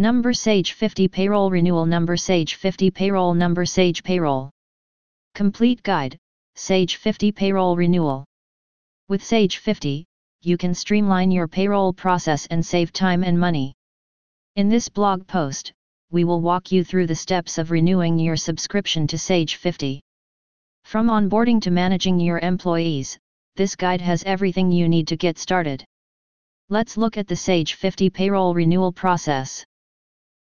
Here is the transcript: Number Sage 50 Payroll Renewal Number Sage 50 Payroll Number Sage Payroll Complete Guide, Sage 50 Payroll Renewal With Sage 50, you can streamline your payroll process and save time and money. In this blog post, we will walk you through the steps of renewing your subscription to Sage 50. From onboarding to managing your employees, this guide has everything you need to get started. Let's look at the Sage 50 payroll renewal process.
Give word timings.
Number 0.00 0.32
Sage 0.32 0.74
50 0.74 1.08
Payroll 1.08 1.50
Renewal 1.50 1.84
Number 1.84 2.16
Sage 2.16 2.54
50 2.54 2.92
Payroll 2.92 3.34
Number 3.34 3.66
Sage 3.66 4.04
Payroll 4.04 4.48
Complete 5.34 5.82
Guide, 5.82 6.16
Sage 6.54 6.94
50 6.94 7.32
Payroll 7.32 7.74
Renewal 7.76 8.24
With 9.08 9.24
Sage 9.24 9.56
50, 9.56 10.06
you 10.42 10.56
can 10.56 10.72
streamline 10.72 11.32
your 11.32 11.48
payroll 11.48 11.92
process 11.92 12.46
and 12.46 12.64
save 12.64 12.92
time 12.92 13.24
and 13.24 13.40
money. 13.40 13.74
In 14.54 14.68
this 14.68 14.88
blog 14.88 15.26
post, 15.26 15.72
we 16.12 16.22
will 16.22 16.42
walk 16.42 16.70
you 16.70 16.84
through 16.84 17.08
the 17.08 17.16
steps 17.16 17.58
of 17.58 17.72
renewing 17.72 18.20
your 18.20 18.36
subscription 18.36 19.08
to 19.08 19.18
Sage 19.18 19.56
50. 19.56 20.00
From 20.84 21.08
onboarding 21.08 21.60
to 21.62 21.72
managing 21.72 22.20
your 22.20 22.38
employees, 22.38 23.18
this 23.56 23.74
guide 23.74 24.02
has 24.02 24.22
everything 24.22 24.70
you 24.70 24.88
need 24.88 25.08
to 25.08 25.16
get 25.16 25.38
started. 25.38 25.84
Let's 26.68 26.96
look 26.96 27.18
at 27.18 27.26
the 27.26 27.34
Sage 27.34 27.74
50 27.74 28.10
payroll 28.10 28.54
renewal 28.54 28.92
process. 28.92 29.64